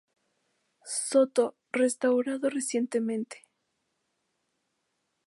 Soto 1.11 1.57
restaurado 1.71 2.49
recientemente. 2.49 3.45